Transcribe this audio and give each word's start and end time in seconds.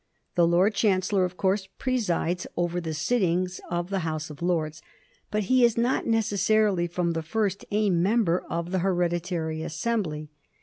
The 0.33 0.47
Lord 0.47 0.73
Chancellor 0.73 1.25
of 1.25 1.37
course 1.37 1.67
presides 1.77 2.47
over 2.57 2.81
the 2.81 2.95
sittings 2.95 3.61
of 3.69 3.91
the 3.91 3.99
House 3.99 4.31
of 4.31 4.41
Lords, 4.41 4.81
but 5.29 5.43
he 5.43 5.63
is 5.63 5.77
not 5.77 6.07
necessarily, 6.07 6.87
from 6.87 7.11
the 7.11 7.21
first, 7.21 7.65
a 7.69 7.91
member 7.91 8.43
of 8.49 8.71
the 8.71 8.79
hereditary 8.79 9.61
assembly. 9.61 10.31